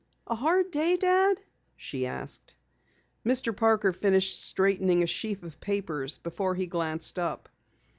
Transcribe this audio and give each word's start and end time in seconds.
"A 0.25 0.33
hard 0.33 0.71
day, 0.71 0.97
Dad?" 0.97 1.39
she 1.77 2.07
asked. 2.07 2.55
Mr. 3.23 3.55
Parker 3.55 3.93
finished 3.93 4.43
straightening 4.43 5.03
a 5.03 5.05
sheaf 5.05 5.43
of 5.43 5.59
papers 5.59 6.17
before 6.17 6.55
he 6.55 6.65
glanced 6.65 7.19
up. 7.19 7.47